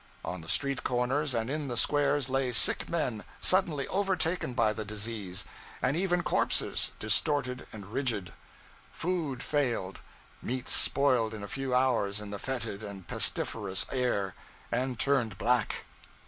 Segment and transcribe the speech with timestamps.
[0.25, 4.83] On the street corners, and in the squares, lay sick men, suddenly overtaken by the
[4.83, 5.45] disease;
[5.79, 8.33] and even corpses, distorted and rigid.
[8.91, 9.99] Food failed.
[10.41, 14.33] Meat spoiled in a few hours in the fetid and pestiferous air,
[14.71, 15.85] and turned black.